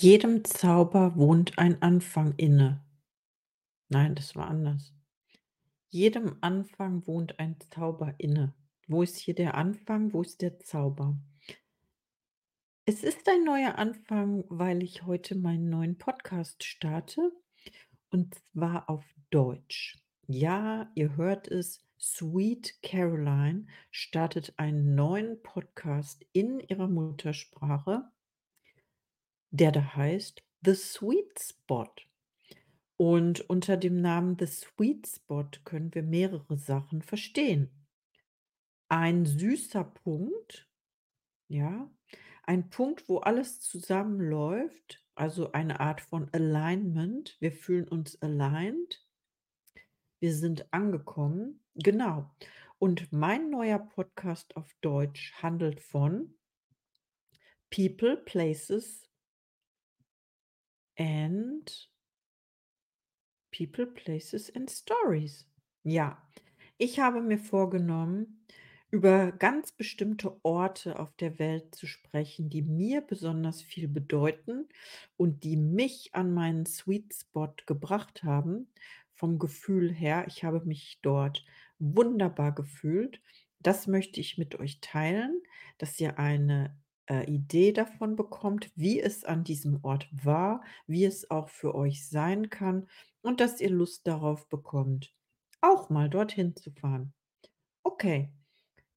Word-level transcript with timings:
Jedem 0.00 0.44
Zauber 0.44 1.16
wohnt 1.16 1.58
ein 1.58 1.82
Anfang 1.82 2.32
inne. 2.36 2.84
Nein, 3.88 4.14
das 4.14 4.36
war 4.36 4.46
anders. 4.46 4.94
Jedem 5.88 6.36
Anfang 6.40 7.04
wohnt 7.08 7.40
ein 7.40 7.56
Zauber 7.72 8.14
inne. 8.18 8.54
Wo 8.86 9.02
ist 9.02 9.16
hier 9.16 9.34
der 9.34 9.56
Anfang? 9.56 10.12
Wo 10.12 10.22
ist 10.22 10.40
der 10.40 10.60
Zauber? 10.60 11.18
Es 12.84 13.02
ist 13.02 13.28
ein 13.28 13.42
neuer 13.42 13.76
Anfang, 13.76 14.44
weil 14.48 14.84
ich 14.84 15.04
heute 15.04 15.34
meinen 15.34 15.68
neuen 15.68 15.98
Podcast 15.98 16.62
starte 16.62 17.32
und 18.10 18.36
zwar 18.52 18.88
auf 18.88 19.04
Deutsch. 19.30 19.98
Ja, 20.28 20.92
ihr 20.94 21.16
hört 21.16 21.48
es, 21.48 21.84
Sweet 21.98 22.82
Caroline 22.82 23.66
startet 23.90 24.54
einen 24.58 24.94
neuen 24.94 25.42
Podcast 25.42 26.24
in 26.32 26.60
ihrer 26.60 26.86
Muttersprache, 26.86 28.12
der 29.50 29.72
da 29.72 29.94
heißt 29.94 30.42
The 30.64 30.74
Sweet 30.74 31.38
Spot. 31.38 31.90
Und 32.96 33.48
unter 33.48 33.76
dem 33.76 34.00
Namen 34.00 34.36
The 34.38 34.46
Sweet 34.46 35.06
Spot 35.06 35.48
können 35.64 35.94
wir 35.94 36.02
mehrere 36.02 36.56
Sachen 36.56 37.02
verstehen. 37.02 37.70
Ein 38.88 39.24
süßer 39.24 39.84
Punkt, 39.84 40.68
ja, 41.48 41.90
ein 42.42 42.70
Punkt, 42.70 43.08
wo 43.08 43.18
alles 43.18 43.60
zusammenläuft, 43.60 45.04
also 45.14 45.52
eine 45.52 45.80
Art 45.80 46.00
von 46.00 46.32
Alignment. 46.32 47.36
Wir 47.40 47.52
fühlen 47.52 47.86
uns 47.86 48.20
aligned. 48.22 49.04
Wir 50.18 50.34
sind 50.34 50.72
angekommen. 50.72 51.62
Genau. 51.74 52.34
Und 52.78 53.12
mein 53.12 53.50
neuer 53.50 53.78
Podcast 53.78 54.56
auf 54.56 54.72
Deutsch 54.80 55.34
handelt 55.42 55.80
von 55.80 56.34
People, 57.70 58.16
Places 58.16 59.07
and 60.98 61.88
People, 63.50 63.86
Places 63.86 64.54
and 64.54 64.70
Stories. 64.70 65.46
Ja, 65.82 66.22
ich 66.76 67.00
habe 67.00 67.22
mir 67.22 67.38
vorgenommen, 67.38 68.44
über 68.90 69.32
ganz 69.32 69.72
bestimmte 69.72 70.42
Orte 70.44 70.98
auf 70.98 71.14
der 71.16 71.38
Welt 71.38 71.74
zu 71.74 71.86
sprechen, 71.86 72.48
die 72.48 72.62
mir 72.62 73.00
besonders 73.02 73.60
viel 73.60 73.86
bedeuten 73.86 74.68
und 75.16 75.44
die 75.44 75.56
mich 75.56 76.14
an 76.14 76.32
meinen 76.32 76.66
Sweet 76.66 77.14
Spot 77.14 77.52
gebracht 77.66 78.22
haben, 78.22 78.68
vom 79.14 79.38
Gefühl 79.38 79.92
her. 79.92 80.24
Ich 80.28 80.44
habe 80.44 80.60
mich 80.64 81.00
dort 81.02 81.44
wunderbar 81.78 82.54
gefühlt. 82.54 83.20
Das 83.60 83.86
möchte 83.86 84.20
ich 84.20 84.38
mit 84.38 84.58
euch 84.58 84.80
teilen, 84.80 85.42
dass 85.76 86.00
ihr 86.00 86.18
eine 86.18 86.74
äh, 87.08 87.24
Idee 87.30 87.72
davon 87.72 88.16
bekommt, 88.16 88.70
wie 88.74 89.00
es 89.00 89.24
an 89.24 89.44
diesem 89.44 89.82
Ort 89.84 90.08
war, 90.12 90.62
wie 90.86 91.04
es 91.04 91.30
auch 91.30 91.48
für 91.48 91.74
euch 91.74 92.08
sein 92.08 92.50
kann 92.50 92.86
und 93.22 93.40
dass 93.40 93.60
ihr 93.60 93.70
Lust 93.70 94.06
darauf 94.06 94.48
bekommt, 94.48 95.14
auch 95.60 95.90
mal 95.90 96.08
dorthin 96.08 96.54
zu 96.56 96.70
fahren. 96.70 97.12
Okay, 97.82 98.30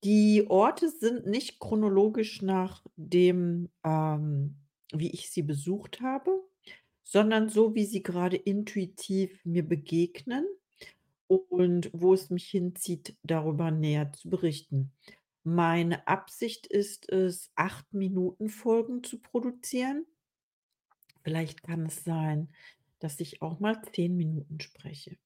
die 0.03 0.45
Orte 0.49 0.89
sind 0.89 1.27
nicht 1.27 1.59
chronologisch 1.59 2.41
nach 2.41 2.83
dem, 2.95 3.69
ähm, 3.83 4.57
wie 4.91 5.11
ich 5.11 5.29
sie 5.29 5.43
besucht 5.43 6.01
habe, 6.01 6.31
sondern 7.03 7.49
so, 7.49 7.75
wie 7.75 7.85
sie 7.85 8.01
gerade 8.03 8.37
intuitiv 8.37 9.43
mir 9.45 9.67
begegnen 9.67 10.45
und 11.27 11.89
wo 11.93 12.13
es 12.13 12.29
mich 12.29 12.47
hinzieht, 12.47 13.15
darüber 13.23 13.71
näher 13.71 14.11
zu 14.11 14.29
berichten. 14.29 14.91
Meine 15.43 16.07
Absicht 16.07 16.67
ist 16.67 17.09
es, 17.09 17.51
8 17.55 17.93
Minuten 17.93 18.49
Folgen 18.49 19.03
zu 19.03 19.19
produzieren. 19.19 20.05
Vielleicht 21.23 21.63
kann 21.63 21.85
es 21.85 22.03
sein, 22.03 22.49
dass 22.99 23.19
ich 23.19 23.41
auch 23.41 23.59
mal 23.59 23.81
10 23.93 24.15
Minuten 24.15 24.59
spreche. 24.59 25.17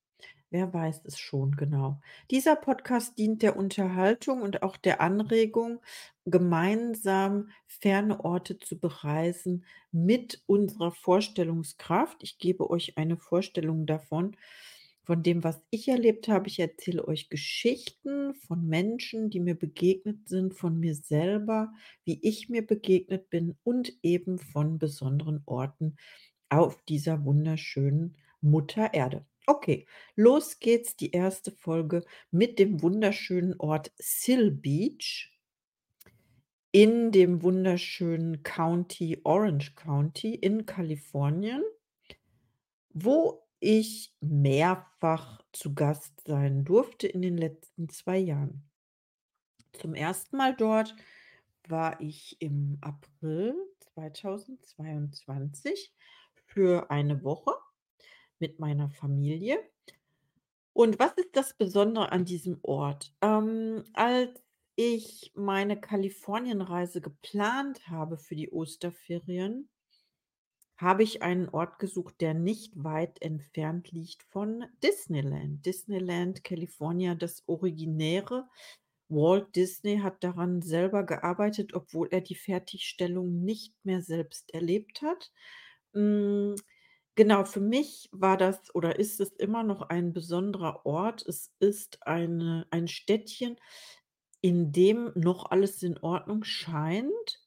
Wer 0.52 0.74
weiß 0.74 1.02
es 1.04 1.18
schon 1.18 1.58
genau. 1.58 2.00
Dieser 2.32 2.56
Podcast 2.56 3.18
dient 3.18 3.42
der 3.42 3.58
Unterhaltung 3.58 4.42
und 4.42 4.64
auch 4.64 4.78
der 4.78 5.02
Anregung, 5.02 5.82
gemeinsam 6.26 7.50
ferne 7.68 8.24
Orte 8.24 8.58
zu 8.58 8.80
bereisen 8.80 9.66
mit 9.92 10.42
unserer 10.46 10.92
Vorstellungskraft. 10.92 12.24
Ich 12.24 12.38
gebe 12.38 12.70
euch 12.70 12.98
eine 12.98 13.18
Vorstellung 13.18 13.86
davon, 13.86 14.38
von 15.06 15.22
dem, 15.24 15.44
was 15.44 15.62
ich 15.70 15.88
erlebt 15.88 16.28
habe. 16.28 16.48
Ich 16.48 16.60
erzähle 16.60 17.08
euch 17.08 17.30
Geschichten 17.30 18.34
von 18.34 18.68
Menschen, 18.68 19.30
die 19.30 19.40
mir 19.40 19.56
begegnet 19.56 20.28
sind, 20.28 20.54
von 20.56 20.80
mir 20.80 20.96
selber, 20.96 21.72
wie 22.04 22.20
ich 22.22 22.50
mir 22.50 22.66
begegnet 22.66 23.30
bin 23.30 23.56
und 23.64 23.94
eben 24.02 24.40
von 24.40 24.80
besonderen 24.80 25.44
Orten 25.46 25.96
auf 26.50 26.84
dieser 26.86 27.24
wunderschönen 27.24 28.18
Mutter 28.42 28.94
Erde. 28.94 29.26
Okay, 29.48 29.86
los 30.16 30.60
geht's, 30.60 30.96
die 30.96 31.12
erste 31.12 31.52
Folge 31.52 32.04
mit 32.32 32.58
dem 32.58 32.82
wunderschönen 32.82 33.60
Ort 33.60 33.92
Sill 33.98 34.50
Beach 34.50 35.32
in 36.72 37.12
dem 37.12 37.44
wunderschönen 37.44 38.44
County 38.44 39.22
Orange 39.24 39.76
County 39.76 40.34
in 40.34 40.66
Kalifornien, 40.66 41.64
wo 42.90 43.45
ich 43.66 44.14
mehrfach 44.22 45.42
zu 45.52 45.74
Gast 45.74 46.22
sein 46.28 46.64
durfte 46.66 47.08
in 47.08 47.24
den 47.24 47.36
letzten 47.36 47.90
2 47.90 48.18
Jahren. 48.20 48.70
Zum 49.74 49.96
ersten 49.96 50.38
Mal 50.38 50.56
dort 50.56 50.96
war 51.68 52.00
ich 52.00 52.40
im 52.40 52.78
April 52.82 53.56
2022 53.96 55.92
für 56.46 56.92
eine 56.92 57.24
Woche 57.24 57.54
mit 58.38 58.60
meiner 58.60 58.92
Familie. 58.92 59.58
Und 60.74 61.00
was 61.00 61.14
ist 61.14 61.36
das 61.36 61.56
Besondere 61.56 62.12
an 62.12 62.24
diesem 62.24 62.60
Ort? 62.62 63.16
Ähm, 63.22 63.84
als 63.94 64.44
ich 64.76 65.32
meine 65.34 65.80
Kalifornienreise 65.80 67.02
geplant 67.02 67.88
habe 67.88 68.20
für 68.20 68.36
die 68.36 68.52
Osterferien 68.52 69.70
habe 70.78 71.04
ich 71.04 71.22
einen 71.22 71.50
Ort 71.50 71.80
gesucht, 71.80 72.20
der 72.22 72.34
nicht 72.34 72.74
weit 72.76 73.22
entfernt 73.22 73.92
liegt 73.92 74.24
von 74.24 74.66
Disneyland. 74.84 75.66
Disneyland 75.66 76.44
California, 76.44 77.16
das 77.16 77.44
Originäre. 77.48 78.48
Walt 79.10 79.56
Disney 79.56 80.00
hat 80.00 80.24
daran 80.24 80.62
selber 80.62 81.04
gearbeitet, 81.06 81.74
obwohl 81.74 82.10
er 82.12 82.22
die 82.22 82.36
Fertigstellung 82.36 83.44
nicht 83.44 83.74
mehr 83.86 84.02
selbst 84.02 84.54
erlebt 84.54 85.02
hat. 85.02 85.32
Hm, 85.94 86.56
genau, 87.16 87.46
für 87.46 87.62
mich 87.62 88.10
war 88.12 88.38
das 88.38 88.74
oder 88.76 89.00
ist 89.00 89.20
es 89.22 89.32
immer 89.34 89.64
noch 89.64 89.84
ein 89.84 90.14
besonderer 90.14 90.86
Ort. 90.86 91.26
Es 91.28 91.54
ist 91.60 92.06
eine 92.08 92.68
ein 92.72 92.88
Städtchen, 92.88 93.58
in 94.42 94.72
dem 94.72 95.12
noch 95.16 95.52
alles 95.52 95.84
in 95.84 95.98
Ordnung 96.00 96.44
scheint. 96.44 97.45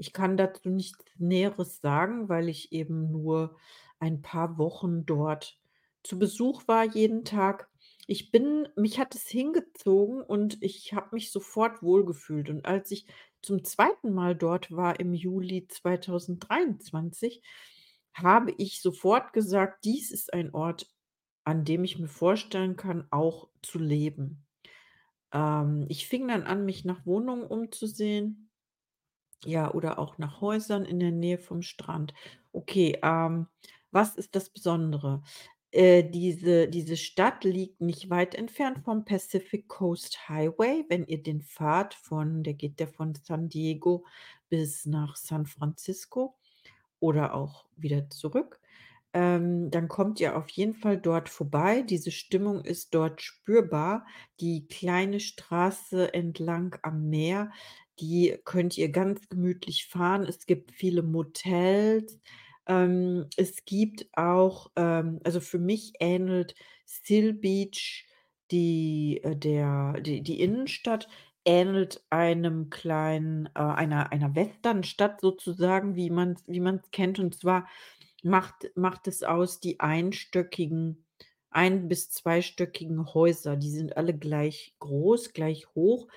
Ich 0.00 0.12
kann 0.12 0.36
dazu 0.36 0.70
nichts 0.70 1.04
Näheres 1.18 1.80
sagen, 1.80 2.28
weil 2.28 2.48
ich 2.48 2.72
eben 2.72 3.10
nur 3.12 3.56
ein 3.98 4.22
paar 4.22 4.58
Wochen 4.58 5.06
dort 5.06 5.58
zu 6.02 6.18
Besuch 6.18 6.66
war 6.66 6.84
jeden 6.84 7.24
Tag. 7.24 7.68
Ich 8.06 8.30
bin 8.32 8.68
mich 8.76 8.98
hat 8.98 9.14
es 9.14 9.28
hingezogen 9.28 10.22
und 10.22 10.58
ich 10.62 10.94
habe 10.94 11.10
mich 11.12 11.30
sofort 11.30 11.82
wohlgefühlt. 11.82 12.48
Und 12.50 12.64
als 12.64 12.90
ich 12.90 13.06
zum 13.42 13.64
zweiten 13.64 14.12
Mal 14.14 14.34
dort 14.34 14.72
war 14.72 14.98
im 15.00 15.12
Juli 15.14 15.68
2023, 15.68 17.42
habe 18.14 18.52
ich 18.58 18.80
sofort 18.80 19.32
gesagt: 19.34 19.84
„Dies 19.84 20.10
ist 20.10 20.32
ein 20.32 20.54
Ort, 20.54 20.88
an 21.44 21.64
dem 21.64 21.84
ich 21.84 21.98
mir 21.98 22.08
vorstellen 22.08 22.76
kann, 22.76 23.06
auch 23.10 23.50
zu 23.62 23.78
leben.“ 23.78 24.46
Ähm, 25.32 25.86
ich 25.88 26.06
fing 26.08 26.28
dann 26.28 26.44
an, 26.44 26.64
mich 26.64 26.84
nach 26.84 27.06
Wohnungen 27.06 27.44
umzusehen. 27.44 28.49
Ja, 29.44 29.72
oder 29.72 29.98
auch 29.98 30.18
nach 30.18 30.40
Häusern 30.40 30.84
in 30.84 30.98
der 31.00 31.12
Nähe 31.12 31.38
vom 31.38 31.62
Strand. 31.62 32.12
Okay, 32.52 32.98
ähm, 33.02 33.46
was 33.90 34.16
ist 34.16 34.36
das 34.36 34.50
Besondere? 34.50 35.22
Äh, 35.72 36.04
diese 36.04 36.68
diese 36.68 36.96
Stadt 36.96 37.44
liegt 37.44 37.80
nicht 37.80 38.10
weit 38.10 38.34
entfernt 38.34 38.80
vom 38.84 39.04
Pacific 39.04 39.68
Coast 39.68 40.28
Highway. 40.28 40.84
Wenn 40.88 41.06
ihr 41.06 41.22
den 41.22 41.40
fahrt 41.42 41.94
von 41.94 42.42
der 42.42 42.54
geht 42.54 42.80
der 42.80 42.88
von 42.88 43.14
San 43.14 43.48
Diego 43.48 44.04
bis 44.48 44.84
nach 44.86 45.16
San 45.16 45.46
Francisco 45.46 46.36
oder 47.00 47.34
auch 47.34 47.66
wieder 47.76 48.10
zurück. 48.10 48.60
Ähm, 49.12 49.70
dann 49.72 49.88
kommt 49.88 50.20
ihr 50.20 50.36
auf 50.36 50.48
jeden 50.50 50.74
Fall 50.74 50.96
dort 50.98 51.28
vorbei. 51.28 51.82
Diese 51.82 52.12
Stimmung 52.12 52.64
ist 52.64 52.94
dort 52.94 53.22
spürbar. 53.22 54.06
Die 54.40 54.68
kleine 54.68 55.18
Straße 55.18 56.14
entlang 56.14 56.76
am 56.82 57.08
Meer, 57.10 57.50
die 58.00 58.38
könnt 58.44 58.76
ihr 58.78 58.90
ganz 58.90 59.28
gemütlich 59.28 59.86
fahren. 59.86 60.24
Es 60.24 60.46
gibt 60.46 60.72
viele 60.72 61.02
Motels. 61.02 62.18
Ähm, 62.66 63.26
es 63.36 63.64
gibt 63.64 64.06
auch 64.14 64.70
ähm, 64.76 65.20
also 65.24 65.40
für 65.40 65.58
mich 65.58 65.92
ähnelt 66.00 66.54
Still 66.86 67.32
Beach 67.34 68.06
die 68.50 69.20
äh, 69.22 69.36
der 69.36 69.94
die 70.00 70.22
die 70.22 70.40
Innenstadt 70.40 71.08
ähnelt 71.44 72.04
einem 72.10 72.70
kleinen 72.70 73.46
äh, 73.54 73.60
einer 73.60 74.12
einer 74.12 74.34
Westernstadt 74.34 75.20
sozusagen, 75.20 75.96
wie 75.96 76.10
man's 76.10 76.42
wie 76.46 76.60
man's 76.60 76.90
kennt. 76.92 77.18
Und 77.18 77.34
zwar 77.34 77.68
macht 78.22 78.70
macht 78.76 79.08
es 79.08 79.22
aus 79.22 79.60
die 79.60 79.80
einstöckigen 79.80 81.04
ein 81.50 81.88
bis 81.88 82.10
zweistöckigen 82.10 83.12
Häuser. 83.14 83.56
Die 83.56 83.70
sind 83.70 83.96
alle 83.96 84.16
gleich 84.16 84.74
groß, 84.78 85.32
gleich 85.32 85.66
hoch. 85.74 86.08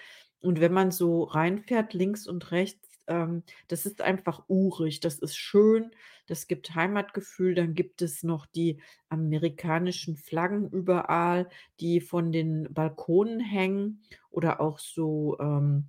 Und 0.43 0.59
wenn 0.61 0.73
man 0.73 0.91
so 0.91 1.23
reinfährt, 1.23 1.93
links 1.93 2.27
und 2.27 2.51
rechts, 2.51 2.87
ähm, 3.07 3.43
das 3.67 3.85
ist 3.85 4.01
einfach 4.01 4.43
urig, 4.47 4.99
das 4.99 5.19
ist 5.19 5.35
schön, 5.37 5.91
das 6.27 6.47
gibt 6.47 6.75
Heimatgefühl. 6.75 7.55
Dann 7.55 7.73
gibt 7.75 8.01
es 8.01 8.23
noch 8.23 8.45
die 8.45 8.81
amerikanischen 9.09 10.15
Flaggen 10.17 10.69
überall, 10.69 11.49
die 11.79 12.01
von 12.01 12.31
den 12.31 12.67
Balkonen 12.73 13.39
hängen 13.39 14.03
oder 14.29 14.61
auch 14.61 14.79
so, 14.79 15.37
ähm, 15.39 15.85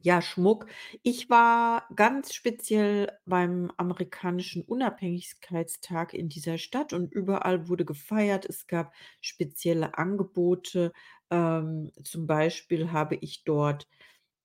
ja, 0.00 0.22
Schmuck. 0.22 0.66
Ich 1.02 1.28
war 1.28 1.88
ganz 1.96 2.32
speziell 2.32 3.10
beim 3.26 3.72
amerikanischen 3.76 4.62
Unabhängigkeitstag 4.62 6.14
in 6.14 6.28
dieser 6.28 6.56
Stadt 6.58 6.92
und 6.92 7.12
überall 7.12 7.68
wurde 7.68 7.84
gefeiert. 7.84 8.46
Es 8.46 8.66
gab 8.68 8.94
spezielle 9.20 9.98
Angebote. 9.98 10.92
Ähm, 11.30 11.90
zum 12.04 12.26
Beispiel 12.28 12.92
habe 12.92 13.16
ich 13.16 13.42
dort 13.44 13.88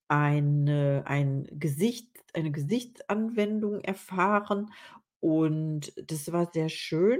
eine 0.10 1.04
ein 1.08 1.48
Gesicht 1.52 2.10
eine 2.34 2.52
Gesichtsanwendung 2.52 3.82
erfahren 3.82 4.72
und 5.22 5.94
das 6.12 6.32
war 6.34 6.52
sehr 6.54 6.70
schön. 6.70 7.20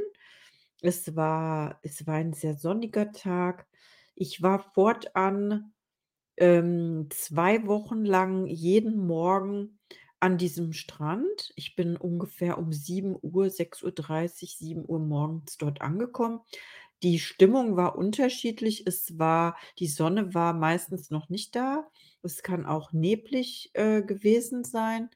Es 0.82 1.16
war 1.16 1.80
es 1.84 2.06
war 2.08 2.16
ein 2.16 2.34
sehr 2.34 2.56
sonniger 2.56 3.12
Tag. 3.12 3.68
Ich 4.16 4.42
war 4.42 4.60
fortan, 4.74 5.74
ähm, 6.38 7.08
2 7.12 7.66
Wochen 7.68 8.06
lang 8.06 8.48
jeden 8.48 8.98
Morgen 9.08 9.80
an 10.20 10.38
diesem 10.38 10.74
Strand. 10.74 11.52
Ich 11.56 11.76
bin 11.76 11.98
ungefähr 11.98 12.58
um 12.58 12.72
7:00, 12.74 13.50
6:30, 13.50 14.58
7:00 14.58 15.00
morgens 15.00 15.58
dort 15.58 15.82
angekommen. 15.82 16.40
Die 17.04 17.20
Stimmung 17.20 17.76
war 17.78 17.98
unterschiedlich. 17.98 18.86
Es 18.88 19.20
war 19.20 19.58
die 19.80 19.88
Sonne 19.88 20.34
war 20.34 20.54
meistens 20.54 21.10
noch 21.12 21.30
nicht 21.30 21.56
da. 21.56 21.88
Es 22.24 22.44
kann 22.44 22.66
auch 22.66 22.94
neblig, 22.94 23.72
äh, 23.74 24.02
gewesen 24.04 24.64
sein. 24.64 25.10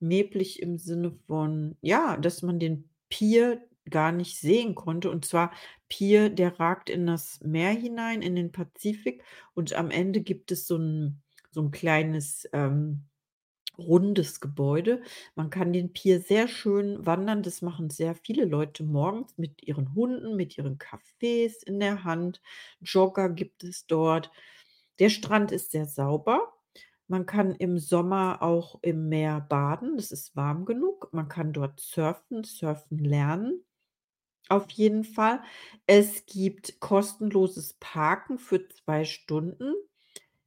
Neblig 0.00 0.62
im 0.62 0.78
Sinne 0.78 1.12
von, 1.28 1.76
ja, 1.82 2.16
dass 2.18 2.42
man 2.42 2.58
den 2.60 2.90
Pier 3.10 3.62
gar 3.88 4.12
nicht 4.12 4.38
sehen 4.38 4.74
konnte. 4.74 5.10
Und 5.10 5.24
zwar 5.24 5.52
Pier, 5.88 6.30
der 6.30 6.60
ragt 6.60 6.90
in 6.90 7.06
das 7.06 7.40
Meer 7.42 7.70
hinein, 7.72 8.22
in 8.22 8.36
den 8.36 8.52
Pazifik 8.52 9.22
und 9.54 9.72
am 9.74 9.90
Ende 9.90 10.20
gibt 10.20 10.52
es 10.52 10.66
so 10.66 10.76
'n 10.76 11.22
so 11.50 11.60
'n 11.62 11.70
kleines, 11.72 12.48
ähm, 12.52 13.04
rundes 13.78 14.40
Gebäude. 14.40 15.02
Man 15.34 15.50
kann 15.50 15.72
den 15.72 15.92
Pier 15.92 16.20
sehr 16.20 16.48
schön 16.48 17.04
wandern. 17.06 17.42
Das 17.42 17.62
machen 17.62 17.90
sehr 17.90 18.14
viele 18.14 18.44
Leute 18.44 18.84
morgens 18.84 19.36
mit 19.38 19.62
ihren 19.62 19.94
Hunden, 19.94 20.36
mit 20.36 20.58
ihren 20.58 20.78
Kaffees 20.78 21.62
in 21.62 21.80
der 21.80 22.04
Hand. 22.04 22.42
Jogger 22.80 23.30
gibt 23.30 23.64
es 23.64 23.86
dort. 23.86 24.30
Der 24.98 25.08
Strand 25.10 25.52
ist 25.52 25.70
sehr 25.72 25.86
sauber. 25.86 26.52
Man 27.08 27.26
kann 27.26 27.54
im 27.56 27.78
Sommer 27.78 28.42
auch 28.42 28.78
im 28.82 29.08
Meer 29.08 29.40
baden. 29.40 29.96
Es 29.98 30.12
ist 30.12 30.36
warm 30.36 30.64
genug. 30.66 31.08
Man 31.12 31.28
kann 31.28 31.52
dort 31.52 31.80
surfen 31.80 32.44
surfen 32.44 32.98
lernen, 32.98 33.64
auf 34.50 34.70
jeden 34.72 35.04
Fall. 35.04 35.42
Es 35.86 36.26
gibt 36.26 36.80
kostenloses 36.80 37.74
Parken 37.80 38.38
für 38.38 38.68
2 38.68 39.04
Stunden 39.04 39.74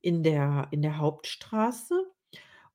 in 0.02 0.24
der 0.24 0.68
in 0.72 0.82
der 0.82 0.98
Hauptstraße. 0.98 1.96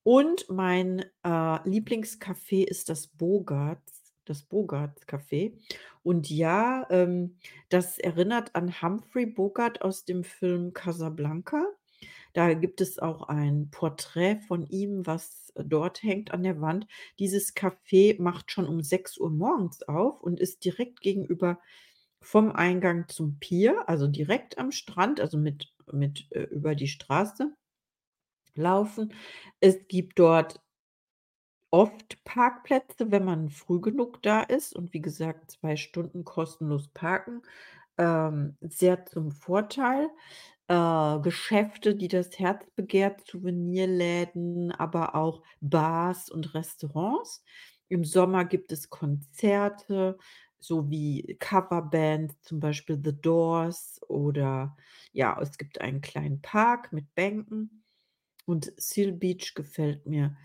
Und 0.03 0.49
mein, 0.51 1.01
äh, 1.25 1.29
Lieblingscafé 1.29 2.65
ist 2.67 2.89
das 2.89 3.09
Bogarts 3.09 3.99
das 4.25 4.43
Bogarts 4.43 5.07
Café. 5.09 5.59
Und 6.03 6.31
ja, 6.31 6.87
ähm, 6.91 7.39
das 7.71 7.99
erinnert 7.99 8.55
an 8.55 8.81
Humphrey 8.83 9.27
Bogart 9.27 9.83
aus 9.83 10.05
dem 10.05 10.23
Film 10.25 10.73
Casablanca. 10.75 11.65
Da 12.35 12.55
gibt 12.55 12.81
es 12.81 12.99
auch 12.99 13.23
ein 13.29 13.71
Porträt 13.71 14.41
von 14.47 14.67
ihm, 14.67 15.07
was 15.07 15.53
dort 15.57 16.03
hängt 16.03 16.33
an 16.33 16.43
der 16.43 16.61
Wand. 16.61 16.87
Dieses 17.19 17.55
Café 17.57 18.21
macht 18.21 18.51
schon 18.53 18.67
um 18.67 18.83
6:00 18.83 19.31
morgens 19.31 19.83
auf 19.85 20.21
und 20.23 20.41
ist 20.41 20.65
direkt 20.65 21.01
gegenüber 21.01 21.59
vom 22.21 22.53
Eingang 22.53 23.09
zum 23.09 23.39
Pier, 23.39 23.89
also 23.89 24.07
direkt 24.09 24.59
am 24.59 24.73
Strand, 24.73 25.21
also 25.21 25.39
mit 25.39 25.73
mit 25.93 26.27
äh, 26.33 26.43
über 26.45 26.75
die 26.75 26.89
Straße 26.89 27.55
laufen. 28.57 29.13
Es 29.61 29.87
gibt 29.89 30.19
dort 30.19 30.61
oft 31.73 32.25
Parkplätze, 32.25 33.11
wenn 33.11 33.25
man 33.27 33.51
früh 33.51 33.81
genug 33.81 34.23
da 34.23 34.41
ist 34.43 34.75
und 34.75 34.95
wie 34.95 35.03
gesagt, 35.03 35.51
2 35.51 35.77
Stunden 35.77 36.25
kostenlos 36.25 36.89
parken, 36.89 37.43
ähm, 37.99 38.57
sehr 38.61 39.05
zum 39.07 39.33
Vorteil. 39.33 40.09
Äh, 40.69 41.21
Geschäfte, 41.21 41.95
die 41.95 42.09
das 42.09 42.39
Herz 42.39 42.67
begehrt, 42.77 43.27
Souvenirläden, 43.27 44.71
aber 44.73 45.15
auch 45.15 45.43
Bars 45.61 46.31
und 46.31 46.55
Restaurants. 46.55 47.43
Im 47.89 48.05
Sommer 48.05 48.45
gibt 48.45 48.71
es 48.73 48.91
Konzerte 48.91 50.19
sowie 50.59 51.37
Coverbands, 51.41 52.43
zum 52.43 52.61
Beispiel 52.61 53.01
The 53.03 53.19
Doors 53.19 54.01
oder 54.09 54.77
ja, 55.13 55.41
es 55.41 55.57
gibt 55.57 55.81
einen 55.81 56.01
kleinen 56.03 56.43
Park 56.43 56.93
mit 56.93 57.15
Bänken. 57.15 57.85
Und 58.47 58.73
Seal 58.77 59.13
Beach 59.13 59.55
gefällt 59.55 60.07
mir 60.07 60.37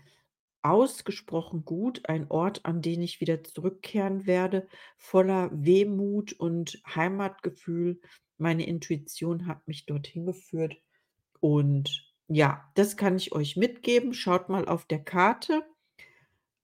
ausgesprochen 0.62 1.64
gut. 1.64 2.08
Ein 2.08 2.30
Ort, 2.30 2.64
an 2.64 2.82
den 2.82 3.02
ich 3.02 3.20
wieder 3.20 3.44
zurückkehren 3.44 4.26
werde, 4.26 4.68
voller 4.96 5.50
Wehmut 5.52 6.32
und 6.32 6.80
Heimatgefühl. 6.86 8.00
Meine 8.38 8.66
Intuition 8.66 9.46
hat 9.46 9.66
mich 9.68 9.86
dorthin 9.86 10.26
geführt. 10.26 10.76
Und 11.40 12.12
ja, 12.28 12.70
das 12.74 12.96
kann 12.96 13.16
ich 13.16 13.32
euch 13.32 13.56
mitgeben. 13.56 14.14
Schaut 14.14 14.48
mal 14.48 14.66
auf 14.66 14.86
der 14.86 15.02
Karte. 15.02 15.62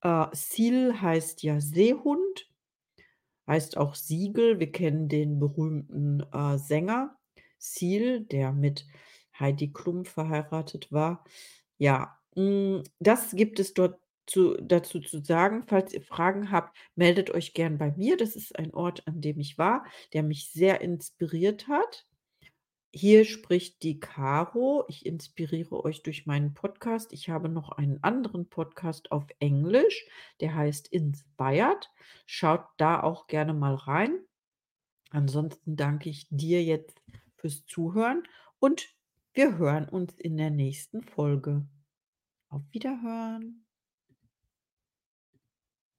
Äh, 0.01 0.27
heißt 0.33 1.43
ja 1.43 1.61
Seehund, 1.61 2.49
heißt 3.47 3.77
auch 3.77 3.95
Siegel. 3.95 4.59
Wir 4.59 4.71
kennen 4.71 5.07
den 5.07 5.39
berühmten, 5.39 6.21
äh, 6.33 6.57
Sänger 6.57 7.17
Seal, 7.59 8.21
der 8.21 8.51
mit 8.51 8.87
Heidi 9.39 9.71
Klum 9.71 10.05
verheiratet 10.05 10.91
war. 10.91 11.23
Ja, 11.77 12.17
hm, 12.35 12.83
das 12.99 13.31
gibt 13.31 13.59
es 13.59 13.73
dort 13.73 13.99
zu 14.31 14.55
dazu 14.61 14.99
zu 15.01 15.23
sagen. 15.23 15.63
Falls 15.67 15.93
ihr 15.93 16.01
Fragen 16.01 16.51
habt, 16.51 16.75
meldet 16.95 17.29
euch 17.29 17.53
gern 17.53 17.77
bei 17.77 17.91
mir. 17.91 18.17
Das 18.17 18.35
ist 18.35 18.57
ein 18.57 18.73
Ort, 18.73 19.07
an 19.07 19.21
dem 19.21 19.39
ich 19.39 19.57
war, 19.57 19.85
der 20.13 20.23
mich 20.23 20.49
sehr 20.49 20.81
inspiriert 20.81 21.67
hat. 21.67 22.07
Hier 22.93 23.23
spricht 23.25 23.83
die 23.83 23.99
Caro. 23.99 24.85
Ich 24.87 25.05
inspiriere 25.05 25.83
euch 25.83 26.03
durch 26.03 26.25
meinen 26.25 26.53
Podcast. 26.53 27.13
Ich 27.13 27.29
habe 27.29 27.47
noch 27.47 27.71
einen 27.71 28.03
anderen 28.03 28.49
Podcast 28.49 29.11
auf 29.11 29.27
Englisch, 29.39 30.05
der 30.39 30.55
heißt 30.55 30.87
Inspired. 30.89 31.89
Schaut 32.25 32.65
da 32.77 33.01
auch 33.01 33.27
gerne 33.27 33.53
mal 33.53 33.75
rein. 33.75 34.19
Ansonsten 35.09 35.75
danke 35.75 36.09
ich 36.09 36.27
dir 36.29 36.63
jetzt 36.63 37.01
fürs 37.35 37.65
Zuhören 37.65 38.23
und 38.59 38.89
wir 39.33 39.57
hören 39.57 39.87
uns 39.87 40.13
in 40.19 40.35
der 40.37 40.49
nächsten 40.49 41.01
Folge. 41.01 41.65
Auf 42.49 42.63
Wiederhören. 42.71 43.65